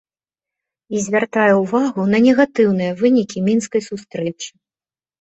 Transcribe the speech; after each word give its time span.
І 0.95 1.01
звяртае 1.07 1.51
ўвагу 1.57 2.07
на 2.15 2.23
негатыўныя 2.29 2.99
вынікі 3.05 3.47
мінскай 3.53 3.81
сустрэчы. 3.93 4.49